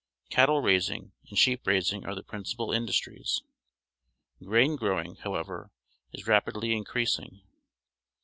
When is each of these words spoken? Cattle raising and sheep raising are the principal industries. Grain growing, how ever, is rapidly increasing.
Cattle 0.31 0.63
raising 0.63 1.11
and 1.29 1.37
sheep 1.37 1.67
raising 1.67 2.07
are 2.07 2.15
the 2.15 2.23
principal 2.23 2.71
industries. 2.71 3.43
Grain 4.43 4.75
growing, 4.75 5.17
how 5.17 5.35
ever, 5.35 5.69
is 6.11 6.25
rapidly 6.25 6.73
increasing. 6.75 7.43